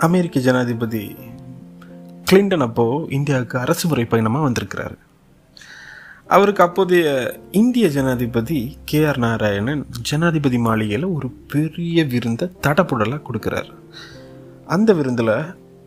[0.00, 1.16] அமெரிக்க ஜனாதிபதி
[2.30, 4.96] கிளின்டன் அப்போது இந்தியாவுக்கு அரசு முறை பயணமாக வந்திருக்கிறாரு.
[6.26, 7.06] அவருக்கு அப்போதைய
[7.50, 13.72] இந்திய ஜனாதிபதி கே ஆர் நாராயணன் ஜனாதிபதி மாளிகையில் ஒரு பெரிய விருந்தை தடப்புடலாக கொடுக்குறாரு.
[14.66, 15.34] அந்த விருந்தில்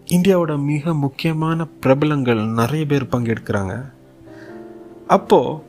[0.08, 3.76] இந்தியாவோட மிக முக்கியமான பிரபலங்கள் நிறைய பேர் பங்கெடுக்கிறாங்க
[5.08, 5.60] அப்போது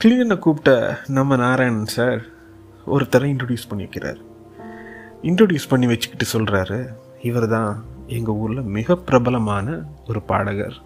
[0.00, 2.20] கிளியனை கூப்பிட்ட நம்ம நாராயணன் சார்
[2.86, 4.20] ஒருத்தரை இன்ட்ரடியூஸ் பண்ணி வைக்கிறார்
[5.22, 6.80] இன்ட்ரடியூஸ் பண்ணி வச்சுக்கிட்டு சொல்கிறாரு
[7.22, 10.76] இவர் தான் எங்கள் ஊரில் மிக பிரபலமான ஒரு பாடகர்.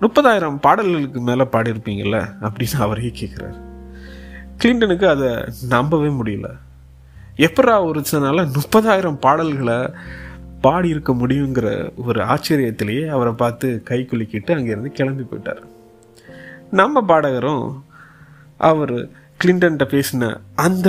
[0.00, 3.58] முப்பதாயிரம் பாடல்களுக்கு மேலே பாடியிருப்பீங்கள்ல அப்படின்னு அவரே கேட்குறாரு
[4.62, 5.28] கிளின்டனுக்கு அதை
[5.68, 6.48] நம்பவே முடியல.
[7.36, 8.04] எப்பரா ஒரு
[8.56, 9.78] முப்பதாயிரம் பாடல்களை
[10.62, 11.66] பாடியிருக்க முடியுங்கிற
[12.06, 15.62] ஒரு ஆச்சரியத்திலேயே அவரை பார்த்து கை குலுக்கிட்டு அங்கேருந்து கிளம்பி போயிட்டார்.
[16.70, 17.82] நம்ம பாடகரும்
[18.58, 18.94] அவர்
[19.44, 20.88] கிளின்டன்கிட்ட பேசின அந்த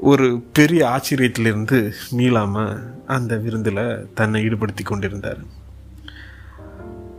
[0.00, 5.40] ஒரு பெரிய ஆச்சரியத்திலிருந்து மீளாமல் அந்த விருந்தில் தன்னை ஈடுபடுத்தி கொண்டிருந்தார்.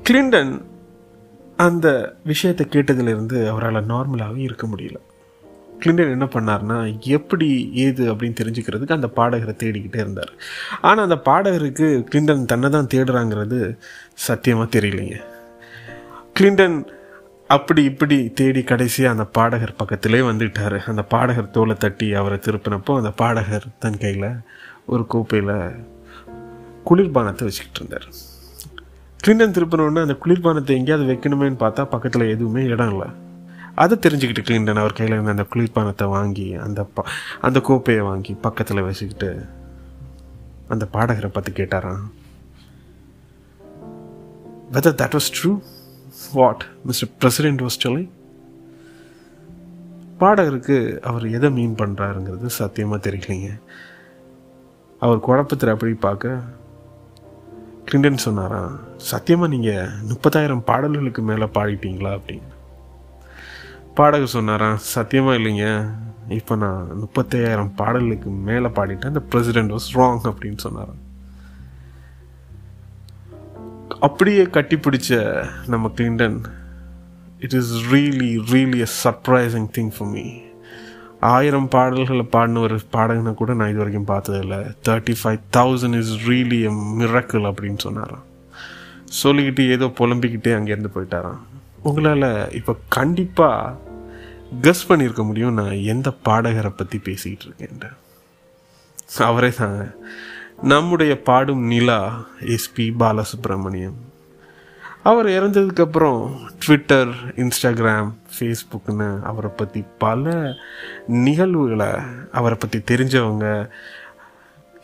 [0.04, 0.62] கிளின்டன்
[1.58, 5.00] அந்த விஷயத்தை கேட்டதிலிருந்து அவரால் நார்மலாகவே இருக்க முடியல.
[5.80, 10.32] கிளின்டன் என்ன பண்ணார்னா எப்படி ஏது அப்படின்னு தெரிஞ்சுக்கிறதுக்கு அந்த பாடகரை தேடிக்கிட்டே இருந்தார்.
[10.82, 13.78] ஆனால் அந்த பாடகருக்கு கிளின்டன் தன்னை தான் தேடுறாங்கிறது
[14.14, 15.20] சத்தியமாக தெரியலைங்க.
[16.40, 16.86] கிளின்டன்
[17.56, 20.76] அப்படி இப்படி தேடி கடைசியாக அந்த பாடகர் பக்கத்திலே வந்துட்டார்.
[20.92, 24.28] அந்த பாடகர் தோலை தட்டி அவரை திருப்பினப்போ அந்த பாடகர் தன் கையில்
[24.86, 25.56] ஒரு கோப்பையில்
[26.90, 28.08] குளிர்பானத்தை வச்சுக்கிட்டு இருந்தார்.
[29.24, 33.10] கிளின்டன் திருப்பினோடனே அந்த குளிர்பானத்தை எங்கேயாவது வைக்கணுமேன்னு பார்த்தா பக்கத்தில் எதுவுமே இடம் இல்லை.
[33.76, 37.06] அதை தெரிஞ்சுக்கிட்டு கிளின்டன் அவர் கையில் இருந்த அந்த குளிர்பானத்தை வாங்கி அந்த ப
[37.48, 39.30] அந்த கோப்பையை வாங்கி பக்கத்தில் வச்சுக்கிட்டு
[40.68, 42.06] அந்த பாடகரை பார்த்து கேட்டாராம்
[44.74, 45.52] whether that was true
[46.34, 48.10] what mister president was சொல்லி
[50.20, 53.60] பாடகருக்கு அவர் எதை மீன் பண்ணுறாருங்கிறது சத்தியமாக தெரியலைங்க.
[55.00, 56.40] அவர் குழப்பத்தில் அப்படி பார்க்க
[57.86, 62.20] கிளிண்டன் சொன்னாராம் சத்தியமாக நீங்கள் முப்பதாயிரம் பாடல்களுக்கு மேலே பாடிட்டீங்களா?
[62.20, 62.50] அப்படின்னு.
[63.96, 65.90] பாடகர் சொன்னாராம் சத்தியமாக இல்லைங்க.
[66.30, 69.06] இப்போ நான் முப்பத்தையாயிரம் பாடல்களுக்கு மேலே பாடிட்டேன்.
[69.06, 71.08] அந்த பிரசிடென்ட் வாஸ் ராங் அப்படின்னு சொன்னாராம்.
[74.08, 75.18] அப்படியே கட்டி பிடிச்ச
[75.68, 76.38] நம்ம Clinton
[77.46, 80.24] it is really really a surprising thing for me
[81.20, 84.58] ஆயிரம் பாடல்களை பாடின ஒரு பாடகனை கூட நான் இது வரைக்கும் பார்த்ததில்ல.
[84.88, 88.26] Thirty five thousand is really a miracle அப்படின்னு சொன்னாராம்.
[89.24, 91.42] சொல்லிக்கிட்டு ஏதோ புலம்பிக்கிட்டே அங்கேருந்து போயிட்டாராம்.
[91.84, 93.78] உங்களால் இப்போ கண்டிப்பாக
[94.62, 97.90] கஸ் பண்ணியிருக்க முடியும் நான் எந்த பாடகரை பற்றி பேசிக்கிட்டு இருக்கேன்ட்டு.
[99.28, 99.84] அவரே தாங்க
[100.62, 103.98] நம்முடைய பாடும் நிலா எஸ்பி பாலசுப்ரமணியம்.
[105.04, 110.56] அவர் இறந்ததுக்கப்புறம் ட்விட்டர் இன்ஸ்டாகிராம் ஃபேஸ்புக்னு அவரை பற்றி பல
[111.08, 111.88] நிகழ்வுகளை
[112.32, 113.70] அவரை பற்றி தெரிஞ்சவங்க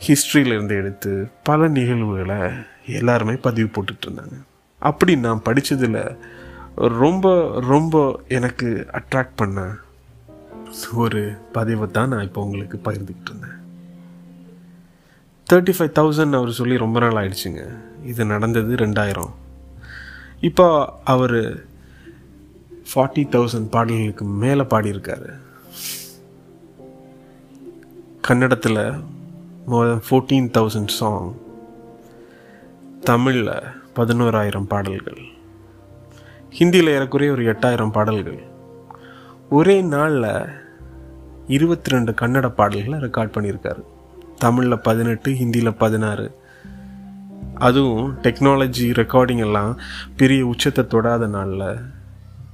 [0.06, 2.52] ஹிஸ்ட்ரியிலேருந்து எடுத்து பல நிகழ்வுகளை
[2.86, 4.42] எல்லாருமே பதிவு போட்டுட்டு இருந்தாங்க.
[4.78, 6.16] அப்படி நான் படித்ததில்
[6.76, 9.76] ரொம்ப ரொம்ப எனக்கு அட்ராக்ட் பண்ண
[10.94, 13.45] ஒரு பதிவை தான் நான் இப்போ உங்களுக்கு பகிர்ந்துக்கிட்டு இருந்தேன்.
[15.52, 17.78] தேர்ட்டி ஃபைவ் தௌசண்ட் அவர் சொல்லி ரொம்ப நாள் ஆயிடுச்சுங்க.
[18.04, 19.32] இது நடந்தது ரெண்டாயிரம்.
[20.40, 20.66] இப்போ
[21.04, 21.36] அவர்
[22.90, 25.28] ஃபார்ட்டி தௌசண்ட் பாடல்களுக்கு மேலே பாடியிருக்காரு.
[28.20, 28.92] கன்னடத்தில்
[29.66, 31.32] more than fourteen thousand song
[33.00, 33.54] தமிழில்
[33.96, 35.20] பதினோராயிரம் பாடல்கள்.
[36.58, 38.40] ஹிந்தியில் ஏறக்குறைய ஒரு எட்டாயிரம் பாடல்கள்.
[39.50, 40.32] ஒரே நாளில்
[41.46, 43.84] இருபத்தி ரெண்டு கன்னட பாடல்களை ரெக்கார்ட் பண்ணியிருக்காரு.
[44.38, 46.34] தமிழில் பதினெட்டு ஹிந்தியில் பதினாறு.
[47.54, 49.80] அதுவும் டெக்னாலஜி ரெக்கார்டிங் எல்லாம்
[50.16, 51.76] பெரிய உச்சத்தை தொடாத நாளில்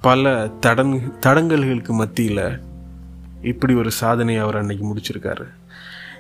[0.00, 2.60] பல தடங் தடங்கல்களுக்கு மத்தியில்
[3.42, 5.44] இப்படி ஒரு சாதனையை அவர் அன்னைக்கு முடிச்சிருக்காரு.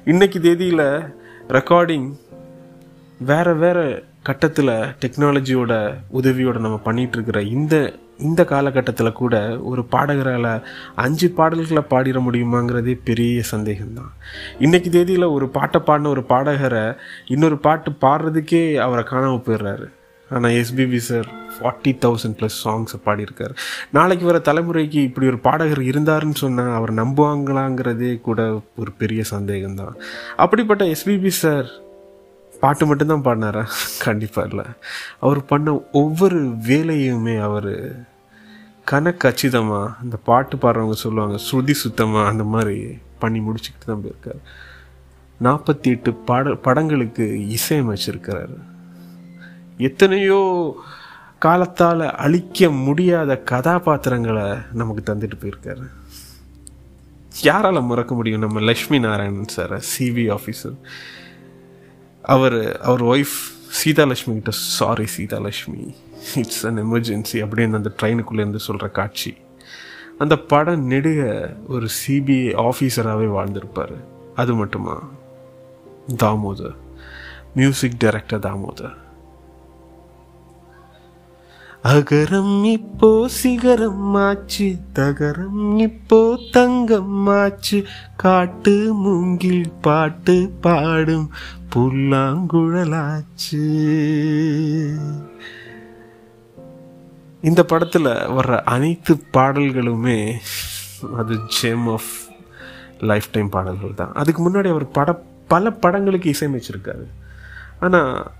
[0.04, 0.86] இன்னைக்கு தேதியில்
[1.48, 2.16] ரெக்கார்டிங்
[3.18, 7.92] வேற வேற கட்டத்தில் டெக்னாலஜியோட உதவியோட நம்ம பண்ணிகிட்ருக்கிற இருக்கிற இந்த
[8.26, 9.36] இந்த காலகட்டத்தில் கூட
[9.70, 10.50] ஒரு பாடகரால்
[11.04, 14.12] அஞ்சு பாடல்களை பாடிட முடியுமாங்கிறதே பெரிய சந்தேகம்தான்.
[14.58, 16.84] இன்றைக்கு தேதியில் ஒரு பாட்டை பாடின ஒரு பாடகரை
[17.34, 19.88] இன்னொரு பாட்டு பாடுறதுக்கே அவரை காணாமல் போயிடுறாரு.
[20.30, 23.54] ஆனால் SPB sir forty thousand plus சாங்ஸை பாடியிருக்கார்.
[23.96, 28.40] நாளைக்கு வர தலைமுறைக்கு இப்படி ஒரு பாடகர் இருந்தாருன்னு சொன்னால் அவர் நம்புவாங்களாங்கிறதே கூட
[28.82, 29.96] ஒரு பெரிய சந்தேகம்தான்.
[30.44, 31.68] அப்படிப்பட்ட எஸ்பிபி சார்
[32.62, 33.64] பாட்டு மட்டும்தான் பாடினாரா?
[34.06, 34.64] கண்டிப்பாக இல்லை.
[35.20, 37.72] அவர் பண்ண ஒவ்வொரு வேலையுமே அவர்
[38.90, 42.76] கணக்கச்சிதமாக அந்த பாட்டு பாடுறவங்க சொல்லுவாங்க ஸ்ருதி சுத்தமாக அந்த மாதிரி
[43.18, 44.40] பண்ணி முடிச்சுக்கிட்டு தான் போயிருக்காரு.
[45.46, 47.24] நாற்பத்தி எட்டு பாட படங்களுக்கு
[47.56, 48.56] இசையமைச்சிருக்கிறாரு.
[49.88, 50.40] எத்தனையோ
[51.38, 55.86] காலத்தால் அழிக்க முடியாத கதாபாத்திரங்களை நமக்கு தந்துட்டு போயிருக்காரு.
[57.42, 60.76] யாரால் மறக்க முடியும் நம்ம Lakshmi Narayanan sir CV officer
[62.34, 63.36] அவர் அவர் ஒய்ஃப்
[63.78, 65.94] சீதாலட்சுமி கிட்ட sorry Seethalakshmi.
[66.34, 69.34] It's an emergency அப்படின்னு அந்த ட்ரெயினுக்குள்ளேருந்து சொல்கிற காட்சி.
[70.18, 74.04] அந்த படம் நெடுக ஒரு சிபிஐ ஆஃபீஸராகவே வாழ்ந்திருப்பார்.
[74.34, 75.08] அது மட்டுமா?
[76.16, 76.76] தாமோதர்.
[77.54, 79.00] Music director Damodar.
[81.84, 87.84] அகரம் இப்போ சிகரம் ஆச்சு தகரம் இப்போ தங்கம் ஆச்சு.
[88.16, 91.30] காட்டு மூங்கில் பாட்டு பாடும்
[91.74, 92.82] புல்லாங்குழலாச்சு.
[97.42, 100.34] இந்த படத்தில் வர்ற அனைத்து பாடல்களுமே
[101.16, 102.10] அது ஜெம் ஆஃப்
[103.00, 104.12] லைஃப் டைம் பாடல்கள் தான்.
[104.12, 107.06] அதுக்கு முன்னாடி அவர் பட பல படங்களுக்கு இசையமைச்சிருக்காரு.
[107.80, 108.30] ஆனால்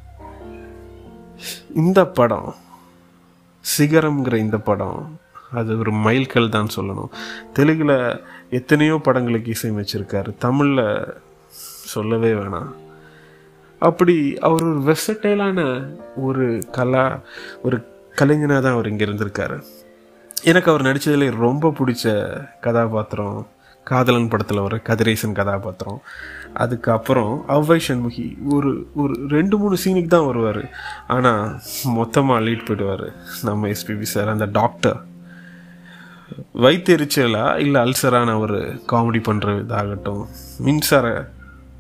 [1.75, 2.55] இந்த படம்
[3.79, 5.19] சிகரம்ங்கிற இந்த படம்
[5.53, 7.11] அது ஒரு மைல்கல் தான் சொல்லணும்.
[7.53, 10.31] தெலுங்கில் எத்தனையோ படங்களுக்கு இசையமைச்சிருக்காரு.
[10.39, 11.15] தமிழில்
[11.95, 12.73] சொல்லவே வேணாம்.
[13.79, 15.61] அப்படி அவர் ஒரு வெசட்டைலான
[16.17, 17.21] ஒரு கலா
[17.63, 17.91] ஒரு
[18.21, 19.57] கலைஞனாக தான் அவர் இங்கே இருந்திருக்காரு.
[20.51, 22.05] எனக்கு அவர் நடித்ததில் ரொம்ப பிடிச்ச
[22.67, 23.37] கதாபாத்திரம்
[23.91, 26.01] காதலன் படத்தில் வர கதிரேசன் கதாபாத்திரம்.
[26.63, 28.27] அதுக்கப்புறம் அவ்வை சண்முகி
[28.57, 28.71] ஒரு
[29.03, 30.63] ஒரு ரெண்டு மூணு சீனுக்கு தான் வருவார்.
[31.15, 31.43] ஆனால்
[31.99, 33.07] மொத்தமாக லீட் போயிடுவார்.
[33.49, 34.99] நம்ம எஸ்பிபி சார் அந்த டாக்டர்
[36.65, 38.59] வைத்தெரிச்சலா இல்லை அல்சரான ஒரு
[38.93, 40.23] காமெடி பண்ணுற இதாகட்டும்
[40.67, 41.07] மின்சார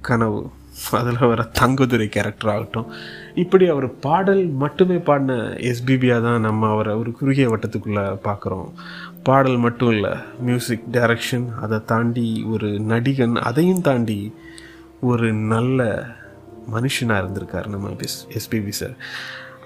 [0.08, 0.42] கனவு.
[0.90, 2.92] அதில் வர தங்கதுரை கேரக்டர் ஆகட்டும்.
[3.34, 5.32] இப்படி அவர் பாடல் மட்டுமே பாடின
[5.70, 8.68] எஸ்பிபியாக தான் நம்ம அவரை ஒரு குறுகிய வட்டத்துக்குள்ளே பார்க்குறோம்.
[9.22, 14.34] பாடல் மட்டும் இல்லை மியூசிக் டைரக்ஷன் அதை தாண்டி ஒரு நடிகன் அதையும் தாண்டி
[15.00, 16.06] ஒரு நல்ல
[16.72, 18.96] மனுஷனாக இருந்திருக்கார் நம்ம எஸ் எஸ்பிபி சார்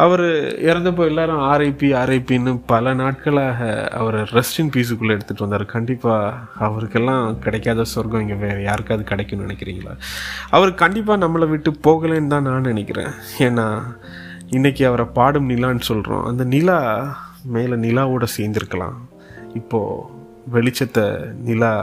[0.04, 0.24] அவர்
[0.68, 5.64] இறந்தப்போ எல்லாரும் ஆர்ஐபி ஆர்ஐபின்னு பல நாட்களாக அவரை ரெஸ்ட் இன் பீஸுக்குள்ளே எடுத்துகிட்டு வந்தார்.
[5.74, 6.34] கண்டிப்பாக
[6.66, 9.94] அவருக்கெல்லாம் கிடைக்காத சொர்க்கம் இங்கே வேறு யாருக்காவது கிடைக்கும்னு நினைக்கிறீங்களா?
[10.56, 13.12] அவர் கண்டிப்பாக நம்மளை விட்டு போகலைன்னு தான் நான் நினைக்கிறேன்.
[13.46, 13.66] ஏன்னா
[14.56, 16.78] இன்றைக்கி அவரை பாடும் நிலான்னு சொல்கிறோம் அந்த நிலா
[17.56, 18.98] மேலே நிலாவோட சேர்ந்துருக்கலாம்.
[19.60, 20.04] இப்போது
[20.56, 21.06] வெளிச்சத்தை
[21.48, 21.74] நிலா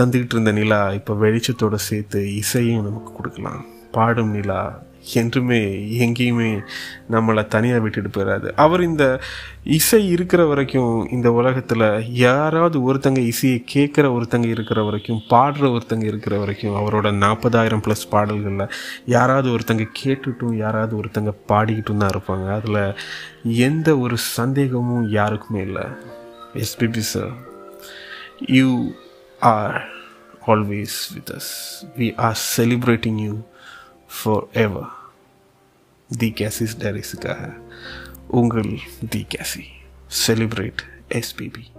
[0.00, 3.60] தந்துக்கிட்டு இருந்த நிலா இப்போ வெளிச்சத்தோடு சேர்த்து இசையும் நமக்கு கொடுக்கலாம்.
[3.96, 4.60] பாடும் நிலா
[5.14, 6.64] என்றுமே எங்கேயுமே
[7.10, 9.20] நம்மளை தனியாக விட்டுட்டு போயிடாது அவர் இந்த
[9.64, 16.38] இசை இருக்கிற வரைக்கும் இந்த உலகத்தில் யாராவது ஒருத்தங்க இசையை கேட்குற ஒருத்தங்க இருக்கிற வரைக்கும் பாடுற ஒருத்தங்க இருக்கிற
[16.38, 18.72] வரைக்கும் அவரோட நாற்பதாயிரம் ப்ளஸ் பாடல்களில்
[19.06, 22.52] யாராவது ஒருத்தங்க கேட்டுட்டும் யாராவது ஒருத்தங்க பாடிக்கிட்டும் தான் இருப்பாங்க.
[22.52, 22.96] அதில்
[23.56, 25.82] எந்த ஒரு சந்தேகமும் யாருக்குமே இல்லை.
[26.54, 27.32] SPB sir
[28.46, 28.92] you
[29.40, 29.88] are
[30.46, 31.52] always with us
[31.98, 33.44] we are celebrating
[36.12, 37.56] दी कैसी डेरिसिका है?
[38.30, 38.62] उंगल
[39.08, 39.64] दी कैसी?
[40.10, 40.82] Celebrate
[41.12, 41.72] S P B